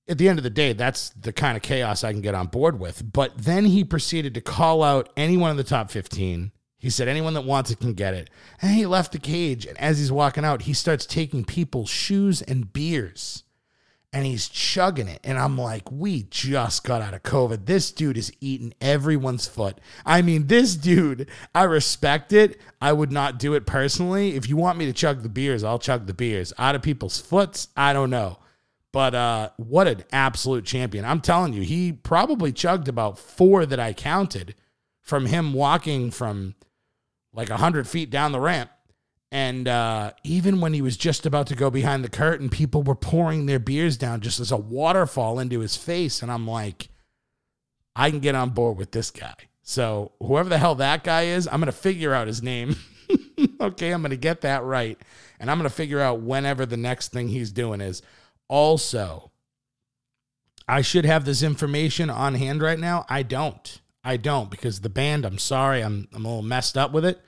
at 0.07 0.17
the 0.17 0.27
end 0.27 0.39
of 0.39 0.43
the 0.43 0.49
day, 0.49 0.73
that's 0.73 1.09
the 1.09 1.33
kind 1.33 1.55
of 1.55 1.63
chaos 1.63 2.03
I 2.03 2.11
can 2.11 2.21
get 2.21 2.35
on 2.35 2.47
board 2.47 2.79
with. 2.79 3.11
But 3.11 3.37
then 3.37 3.65
he 3.65 3.83
proceeded 3.83 4.33
to 4.33 4.41
call 4.41 4.83
out 4.83 5.09
anyone 5.15 5.51
in 5.51 5.57
the 5.57 5.63
top 5.63 5.91
15. 5.91 6.51
He 6.81 6.89
said, 6.89 7.07
anyone 7.07 7.35
that 7.35 7.45
wants 7.45 7.71
it 7.71 7.79
can 7.79 7.93
get 7.93 8.13
it. 8.13 8.29
And 8.61 8.75
he 8.75 8.85
left 8.85 9.11
the 9.11 9.19
cage. 9.19 9.65
And 9.65 9.79
as 9.79 9.99
he's 9.99 10.11
walking 10.11 10.43
out, 10.43 10.63
he 10.63 10.73
starts 10.73 11.05
taking 11.05 11.45
people's 11.45 11.89
shoes 11.89 12.41
and 12.41 12.73
beers 12.73 13.43
and 14.13 14.25
he's 14.25 14.49
chugging 14.49 15.07
it. 15.07 15.19
And 15.23 15.37
I'm 15.37 15.57
like, 15.57 15.89
we 15.91 16.23
just 16.23 16.83
got 16.83 17.01
out 17.01 17.13
of 17.13 17.23
COVID. 17.23 17.65
This 17.65 17.91
dude 17.91 18.17
is 18.17 18.31
eating 18.41 18.73
everyone's 18.81 19.47
foot. 19.47 19.79
I 20.05 20.21
mean, 20.21 20.47
this 20.47 20.75
dude, 20.75 21.29
I 21.55 21.63
respect 21.63 22.33
it. 22.33 22.59
I 22.81 22.91
would 22.91 23.11
not 23.11 23.39
do 23.39 23.53
it 23.53 23.65
personally. 23.65 24.35
If 24.35 24.49
you 24.49 24.57
want 24.57 24.77
me 24.77 24.85
to 24.87 24.93
chug 24.93 25.23
the 25.23 25.29
beers, 25.29 25.63
I'll 25.63 25.79
chug 25.79 26.07
the 26.07 26.13
beers. 26.13 26.51
Out 26.57 26.75
of 26.75 26.81
people's 26.81 27.19
foots, 27.19 27.69
I 27.77 27.93
don't 27.93 28.09
know. 28.09 28.39
But 28.91 29.15
uh, 29.15 29.49
what 29.55 29.87
an 29.87 30.03
absolute 30.11 30.65
champion. 30.65 31.05
I'm 31.05 31.21
telling 31.21 31.53
you, 31.53 31.61
he 31.61 31.93
probably 31.93 32.51
chugged 32.51 32.89
about 32.89 33.17
four 33.17 33.65
that 33.65 33.79
I 33.79 33.93
counted 33.93 34.55
from 35.01 35.27
him 35.27 35.53
walking 35.53 36.11
from 36.11 36.55
like 37.33 37.49
100 37.49 37.87
feet 37.87 38.09
down 38.09 38.31
the 38.31 38.39
ramp. 38.39 38.69
And 39.31 39.67
uh, 39.67 40.11
even 40.23 40.59
when 40.59 40.73
he 40.73 40.81
was 40.81 40.97
just 40.97 41.25
about 41.25 41.47
to 41.47 41.55
go 41.55 41.69
behind 41.69 42.03
the 42.03 42.09
curtain, 42.09 42.49
people 42.49 42.83
were 42.83 42.95
pouring 42.95 43.45
their 43.45 43.59
beers 43.59 43.95
down 43.95 44.19
just 44.19 44.41
as 44.41 44.51
a 44.51 44.57
waterfall 44.57 45.39
into 45.39 45.61
his 45.61 45.77
face. 45.77 46.21
And 46.21 46.29
I'm 46.29 46.45
like, 46.45 46.89
I 47.95 48.09
can 48.09 48.19
get 48.19 48.35
on 48.35 48.49
board 48.49 48.77
with 48.77 48.91
this 48.91 49.09
guy. 49.09 49.35
So 49.63 50.11
whoever 50.19 50.49
the 50.49 50.57
hell 50.57 50.75
that 50.75 51.03
guy 51.03 51.23
is, 51.23 51.47
I'm 51.47 51.61
going 51.61 51.67
to 51.67 51.71
figure 51.71 52.13
out 52.13 52.27
his 52.27 52.43
name. 52.43 52.75
okay, 53.61 53.91
I'm 53.91 54.01
going 54.01 54.11
to 54.11 54.17
get 54.17 54.41
that 54.41 54.63
right. 54.63 54.97
And 55.39 55.49
I'm 55.49 55.57
going 55.57 55.69
to 55.69 55.75
figure 55.75 56.01
out 56.01 56.21
whenever 56.21 56.65
the 56.65 56.77
next 56.77 57.13
thing 57.13 57.29
he's 57.29 57.51
doing 57.51 57.79
is. 57.79 58.01
Also, 58.49 59.31
I 60.67 60.81
should 60.81 61.05
have 61.05 61.23
this 61.23 61.41
information 61.41 62.09
on 62.09 62.35
hand 62.35 62.61
right 62.61 62.79
now. 62.79 63.05
I 63.07 63.23
don't. 63.23 63.81
I 64.03 64.17
don't 64.17 64.49
because 64.49 64.81
the 64.81 64.89
band, 64.89 65.25
I'm 65.25 65.37
sorry, 65.37 65.81
I'm, 65.81 66.07
I'm 66.13 66.25
a 66.25 66.27
little 66.27 66.43
messed 66.43 66.77
up 66.77 66.91
with 66.91 67.05
it. 67.05 67.21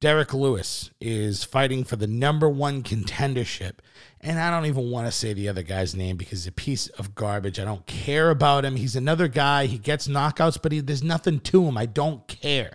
Derrick 0.00 0.34
Lewis 0.34 0.90
is 1.00 1.44
fighting 1.44 1.82
for 1.82 1.96
the 1.96 2.06
number 2.06 2.48
one 2.48 2.82
contendership. 2.82 3.76
And 4.20 4.38
I 4.38 4.50
don't 4.50 4.66
even 4.66 4.90
want 4.90 5.06
to 5.06 5.12
say 5.12 5.32
the 5.32 5.48
other 5.48 5.62
guy's 5.62 5.94
name 5.94 6.16
because 6.16 6.40
he's 6.40 6.46
a 6.46 6.52
piece 6.52 6.88
of 6.88 7.14
garbage. 7.14 7.58
I 7.58 7.64
don't 7.64 7.86
care 7.86 8.30
about 8.30 8.64
him. 8.64 8.76
He's 8.76 8.96
another 8.96 9.28
guy. 9.28 9.66
He 9.66 9.78
gets 9.78 10.06
knockouts, 10.06 10.60
but 10.60 10.72
he, 10.72 10.80
there's 10.80 11.02
nothing 11.02 11.40
to 11.40 11.64
him. 11.64 11.78
I 11.78 11.86
don't 11.86 12.26
care. 12.28 12.74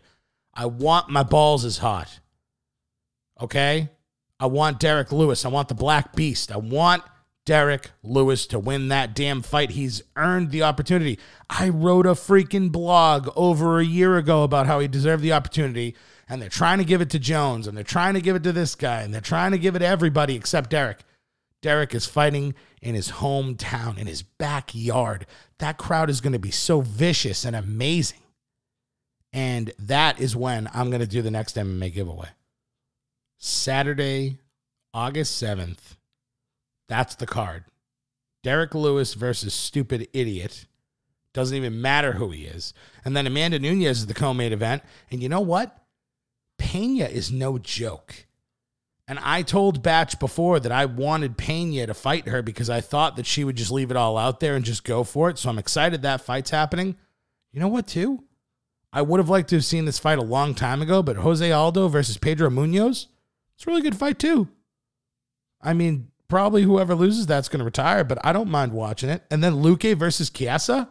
I 0.53 0.65
want 0.65 1.09
my 1.09 1.23
balls 1.23 1.65
as 1.65 1.77
hot. 1.77 2.19
Okay? 3.39 3.89
I 4.39 4.47
want 4.47 4.79
Derrick 4.79 5.11
Lewis. 5.11 5.45
I 5.45 5.49
want 5.49 5.67
the 5.67 5.75
Black 5.75 6.15
Beast. 6.15 6.51
I 6.51 6.57
want 6.57 7.03
Derrick 7.49 7.89
Lewis 8.03 8.45
to 8.45 8.59
win 8.59 8.89
that 8.89 9.15
damn 9.15 9.41
fight. 9.41 9.71
He's 9.71 10.03
earned 10.15 10.51
the 10.51 10.61
opportunity. 10.61 11.17
I 11.49 11.69
wrote 11.69 12.05
a 12.05 12.11
freaking 12.11 12.71
blog 12.71 13.27
over 13.35 13.79
a 13.79 13.83
year 13.83 14.17
ago 14.17 14.43
about 14.43 14.67
how 14.67 14.79
he 14.79 14.87
deserved 14.87 15.23
the 15.23 15.33
opportunity, 15.33 15.95
and 16.27 16.39
they're 16.39 16.47
trying 16.47 16.77
to 16.77 16.83
give 16.83 17.01
it 17.01 17.09
to 17.09 17.17
Jones, 17.17 17.65
and 17.65 17.75
they're 17.75 17.83
trying 17.83 18.13
to 18.13 18.21
give 18.21 18.35
it 18.35 18.43
to 18.43 18.51
this 18.51 18.75
guy, 18.75 19.01
and 19.01 19.11
they're 19.11 19.19
trying 19.19 19.49
to 19.49 19.57
give 19.57 19.75
it 19.75 19.79
to 19.79 19.87
everybody 19.87 20.35
except 20.35 20.69
Derrick. 20.69 20.99
Derrick 21.63 21.95
is 21.95 22.05
fighting 22.05 22.53
in 22.83 22.93
his 22.93 23.13
hometown, 23.13 23.97
in 23.97 24.05
his 24.05 24.21
backyard. 24.21 25.25
That 25.57 25.79
crowd 25.79 26.11
is 26.11 26.21
going 26.21 26.33
to 26.33 26.37
be 26.37 26.51
so 26.51 26.81
vicious 26.81 27.45
and 27.45 27.55
amazing. 27.55 28.21
And 29.33 29.73
that 29.79 30.21
is 30.21 30.35
when 30.35 30.69
I'm 30.71 30.91
going 30.91 31.01
to 31.01 31.07
do 31.07 31.23
the 31.23 31.31
next 31.31 31.55
MMA 31.55 31.95
giveaway. 31.95 32.29
Saturday, 33.39 34.37
August 34.93 35.41
7th 35.41 35.95
that's 36.89 37.15
the 37.15 37.25
card. 37.25 37.63
Derrick 38.43 38.75
Lewis 38.75 39.13
versus 39.13 39.53
stupid 39.53 40.09
idiot. 40.11 40.65
Doesn't 41.33 41.55
even 41.55 41.81
matter 41.81 42.13
who 42.13 42.31
he 42.31 42.45
is. 42.45 42.73
And 43.05 43.15
then 43.15 43.27
Amanda 43.27 43.59
Nunes 43.59 43.85
is 43.85 44.07
the 44.07 44.13
co 44.13 44.33
main 44.33 44.51
event. 44.51 44.83
And 45.11 45.23
you 45.23 45.29
know 45.29 45.39
what? 45.39 45.77
Pena 46.57 47.05
is 47.05 47.31
no 47.31 47.57
joke. 47.57 48.25
And 49.07 49.19
I 49.19 49.41
told 49.41 49.81
Batch 49.81 50.19
before 50.19 50.59
that 50.59 50.71
I 50.71 50.85
wanted 50.85 51.37
Pena 51.37 51.87
to 51.87 51.93
fight 51.93 52.27
her 52.27 52.41
because 52.41 52.69
I 52.69 52.81
thought 52.81 53.15
that 53.15 53.25
she 53.25 53.43
would 53.43 53.55
just 53.55 53.71
leave 53.71 53.89
it 53.89 53.97
all 53.97 54.17
out 54.17 54.39
there 54.39 54.55
and 54.55 54.65
just 54.65 54.83
go 54.83 55.03
for 55.03 55.29
it. 55.29 55.39
So 55.39 55.49
I'm 55.49 55.57
excited 55.57 56.01
that 56.01 56.21
fight's 56.21 56.51
happening. 56.51 56.95
You 57.51 57.59
know 57.59 57.67
what, 57.67 57.87
too? 57.87 58.23
I 58.93 59.01
would 59.01 59.19
have 59.19 59.29
liked 59.29 59.49
to 59.49 59.55
have 59.55 59.65
seen 59.65 59.85
this 59.85 59.97
fight 59.97 60.19
a 60.19 60.23
long 60.23 60.53
time 60.53 60.81
ago, 60.81 61.01
but 61.01 61.17
Jose 61.17 61.51
Aldo 61.51 61.87
versus 61.87 62.17
Pedro 62.17 62.49
Munhoz, 62.49 63.07
it's 63.55 63.65
a 63.65 63.69
really 63.69 63.81
good 63.81 63.97
fight, 63.97 64.19
too. 64.19 64.47
I 65.61 65.73
mean, 65.73 66.09
probably 66.29 66.63
whoever 66.63 66.95
loses 66.95 67.27
that's 67.27 67.49
going 67.49 67.59
to 67.59 67.65
retire, 67.65 68.03
but 68.03 68.23
I 68.23 68.31
don't 68.31 68.49
mind 68.49 68.71
watching 68.71 69.09
it. 69.09 69.23
And 69.29 69.43
then 69.43 69.55
Luque 69.55 69.97
versus 69.97 70.29
Chiesa. 70.29 70.89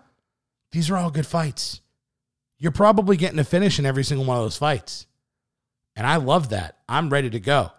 These 0.72 0.90
are 0.90 0.96
all 0.96 1.10
good 1.10 1.26
fights. 1.26 1.80
You're 2.58 2.72
probably 2.72 3.16
getting 3.16 3.38
a 3.38 3.44
finish 3.44 3.78
in 3.78 3.86
every 3.86 4.04
single 4.04 4.26
one 4.26 4.36
of 4.36 4.42
those 4.42 4.58
fights. 4.58 5.06
And 5.96 6.06
I 6.06 6.16
love 6.16 6.50
that. 6.50 6.76
I'm 6.88 7.08
ready 7.08 7.30
to 7.30 7.40
go. 7.40 7.70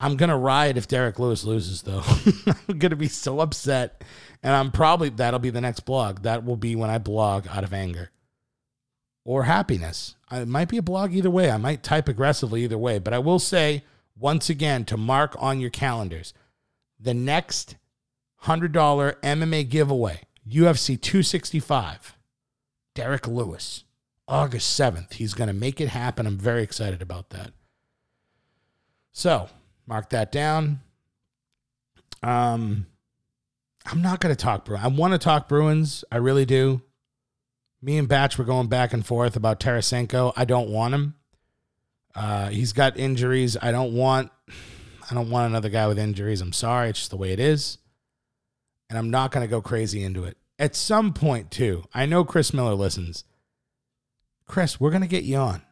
I'm 0.00 0.16
going 0.16 0.30
to 0.30 0.36
riot 0.36 0.76
if 0.76 0.88
Derrick 0.88 1.18
Lewis 1.20 1.44
loses, 1.44 1.82
though. 1.82 2.02
I'm 2.68 2.78
going 2.78 2.90
to 2.90 2.96
be 2.96 3.08
so 3.08 3.38
upset. 3.38 4.02
And 4.42 4.52
I'm 4.52 4.72
probably, 4.72 5.10
that'll 5.10 5.38
be 5.38 5.50
the 5.50 5.60
next 5.60 5.80
blog. 5.80 6.22
That 6.22 6.44
will 6.44 6.56
be 6.56 6.74
when 6.74 6.90
I 6.90 6.98
blog 6.98 7.46
out 7.48 7.62
of 7.62 7.72
anger 7.72 8.10
or 9.24 9.44
happiness. 9.44 10.16
It 10.32 10.48
might 10.48 10.68
be 10.68 10.78
a 10.78 10.82
blog 10.82 11.14
either 11.14 11.30
way. 11.30 11.50
I 11.50 11.56
might 11.56 11.82
type 11.84 12.08
aggressively 12.08 12.64
either 12.64 12.78
way. 12.78 12.98
But 12.98 13.14
I 13.14 13.18
will 13.18 13.38
say, 13.38 13.84
once 14.18 14.50
again, 14.50 14.84
to 14.86 14.96
mark 14.96 15.36
on 15.38 15.60
your 15.60 15.70
calendars, 15.70 16.34
the 17.02 17.14
next 17.14 17.76
$100 18.44 18.72
MMA 18.72 19.68
giveaway, 19.68 20.20
UFC 20.48 21.00
265, 21.00 22.16
Derrick 22.94 23.26
Lewis, 23.26 23.84
August 24.28 24.78
7th. 24.78 25.14
He's 25.14 25.34
going 25.34 25.48
to 25.48 25.54
make 25.54 25.80
it 25.80 25.88
happen. 25.88 26.26
I'm 26.26 26.38
very 26.38 26.62
excited 26.62 27.02
about 27.02 27.30
that. 27.30 27.50
So, 29.12 29.48
mark 29.86 30.10
that 30.10 30.32
down. 30.32 30.80
Um, 32.22 32.86
I'm 33.86 34.00
not 34.00 34.20
going 34.20 34.34
to 34.34 34.40
talk 34.40 34.64
Bruins. 34.64 34.84
I 34.84 34.88
want 34.88 35.12
to 35.12 35.18
talk 35.18 35.48
Bruins. 35.48 36.04
I 36.10 36.16
really 36.16 36.46
do. 36.46 36.82
Me 37.82 37.98
and 37.98 38.08
Batch 38.08 38.38
were 38.38 38.44
going 38.44 38.68
back 38.68 38.92
and 38.92 39.04
forth 39.04 39.34
about 39.34 39.58
Tarasenko. 39.58 40.32
I 40.36 40.44
don't 40.44 40.70
want 40.70 40.94
him. 40.94 41.14
Uh, 42.14 42.48
he's 42.48 42.72
got 42.72 42.96
injuries. 42.96 43.56
I 43.60 43.72
don't 43.72 43.92
want. 43.94 44.30
I 45.10 45.14
don't 45.14 45.30
want 45.30 45.48
another 45.48 45.68
guy 45.68 45.86
with 45.86 45.98
injuries. 45.98 46.40
I'm 46.40 46.52
sorry. 46.52 46.90
It's 46.90 47.00
just 47.00 47.10
the 47.10 47.16
way 47.16 47.32
it 47.32 47.40
is. 47.40 47.78
And 48.88 48.98
I'm 48.98 49.10
not 49.10 49.30
going 49.32 49.46
to 49.46 49.50
go 49.50 49.62
crazy 49.62 50.04
into 50.04 50.24
it. 50.24 50.36
At 50.58 50.76
some 50.76 51.12
point, 51.12 51.50
too, 51.50 51.84
I 51.94 52.06
know 52.06 52.24
Chris 52.24 52.52
Miller 52.52 52.74
listens. 52.74 53.24
Chris, 54.46 54.78
we're 54.78 54.90
going 54.90 55.02
to 55.02 55.08
get 55.08 55.24
you 55.24 55.36
on. 55.36 55.62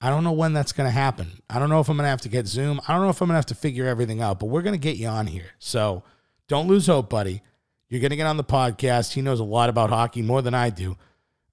I 0.00 0.10
don't 0.10 0.24
know 0.24 0.32
when 0.32 0.52
that's 0.52 0.72
going 0.72 0.86
to 0.86 0.92
happen. 0.92 1.42
I 1.48 1.58
don't 1.58 1.70
know 1.70 1.80
if 1.80 1.88
I'm 1.88 1.96
going 1.96 2.04
to 2.04 2.10
have 2.10 2.20
to 2.22 2.28
get 2.28 2.46
Zoom. 2.46 2.80
I 2.86 2.92
don't 2.92 3.02
know 3.02 3.08
if 3.08 3.20
I'm 3.20 3.28
going 3.28 3.34
to 3.34 3.38
have 3.38 3.46
to 3.46 3.54
figure 3.54 3.86
everything 3.86 4.20
out, 4.20 4.38
but 4.38 4.46
we're 4.46 4.62
going 4.62 4.74
to 4.74 4.78
get 4.78 4.96
you 4.96 5.08
on 5.08 5.26
here. 5.26 5.50
So 5.58 6.02
don't 6.46 6.68
lose 6.68 6.86
hope, 6.86 7.10
buddy. 7.10 7.42
You're 7.88 8.00
going 8.00 8.10
to 8.10 8.16
get 8.16 8.26
on 8.26 8.36
the 8.36 8.44
podcast. 8.44 9.12
He 9.12 9.22
knows 9.22 9.40
a 9.40 9.44
lot 9.44 9.68
about 9.68 9.90
hockey, 9.90 10.22
more 10.22 10.42
than 10.42 10.54
I 10.54 10.70
do. 10.70 10.96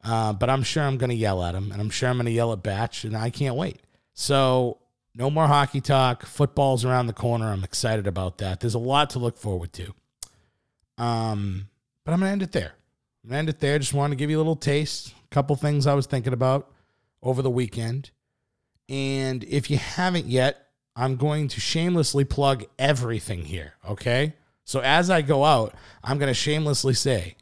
Uh, 0.03 0.33
but 0.33 0.49
I'm 0.49 0.63
sure 0.63 0.83
I'm 0.83 0.97
going 0.97 1.09
to 1.09 1.15
yell 1.15 1.43
at 1.43 1.55
him, 1.55 1.71
and 1.71 1.79
I'm 1.79 1.89
sure 1.89 2.09
I'm 2.09 2.17
going 2.17 2.25
to 2.25 2.31
yell 2.31 2.53
at 2.53 2.63
Batch, 2.63 3.03
and 3.03 3.15
I 3.15 3.29
can't 3.29 3.55
wait. 3.55 3.79
So 4.13 4.79
no 5.15 5.29
more 5.29 5.47
hockey 5.47 5.81
talk. 5.81 6.25
Football's 6.25 6.85
around 6.85 7.07
the 7.07 7.13
corner. 7.13 7.51
I'm 7.51 7.63
excited 7.63 8.07
about 8.07 8.37
that. 8.39 8.59
There's 8.59 8.75
a 8.75 8.79
lot 8.79 9.11
to 9.11 9.19
look 9.19 9.37
forward 9.37 9.73
to. 9.73 9.93
Um, 10.97 11.67
but 12.05 12.13
I'm 12.13 12.19
going 12.19 12.29
to 12.29 12.33
end 12.33 12.43
it 12.43 12.51
there. 12.51 12.73
I'm 13.23 13.29
going 13.29 13.35
to 13.35 13.39
end 13.39 13.49
it 13.49 13.59
there. 13.59 13.79
Just 13.79 13.93
wanted 13.93 14.15
to 14.15 14.17
give 14.17 14.29
you 14.29 14.37
a 14.37 14.39
little 14.39 14.55
taste, 14.55 15.09
a 15.09 15.33
couple 15.33 15.55
things 15.55 15.85
I 15.87 15.93
was 15.93 16.05
thinking 16.05 16.33
about 16.33 16.71
over 17.21 17.41
the 17.41 17.49
weekend. 17.49 18.11
And 18.89 19.43
if 19.43 19.69
you 19.69 19.77
haven't 19.77 20.25
yet, 20.25 20.67
I'm 20.95 21.15
going 21.15 21.47
to 21.49 21.59
shamelessly 21.59 22.25
plug 22.25 22.65
everything 22.77 23.45
here, 23.45 23.73
okay? 23.87 24.33
So 24.65 24.79
as 24.81 25.09
I 25.09 25.21
go 25.21 25.45
out, 25.45 25.73
I'm 26.03 26.17
going 26.17 26.29
to 26.29 26.33
shamelessly 26.33 26.93
say 26.93 27.35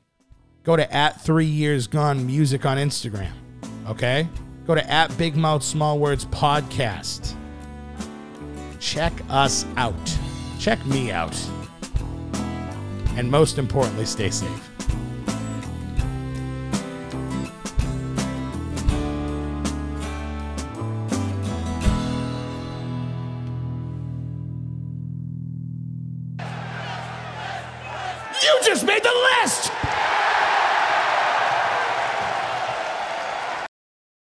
go 0.64 0.76
to 0.76 0.94
at 0.94 1.22
three 1.22 1.46
years 1.46 1.88
gone 1.88 2.26
music 2.26 2.66
on 2.66 2.78
Instagram, 2.78 3.32
okay? 3.88 4.28
Go 4.68 4.76
to 4.76 4.92
at 4.92 5.16
Big 5.18 5.36
Mouth 5.36 5.64
Small 5.64 5.98
Words 5.98 6.26
Podcast. 6.26 7.38
Check 8.79 9.13
us 9.29 9.65
out. 9.77 10.17
Check 10.59 10.83
me 10.86 11.12
out. 11.12 11.36
And 13.15 13.29
most 13.29 13.57
importantly, 13.57 14.05
stay 14.05 14.29
safe. 14.29 14.69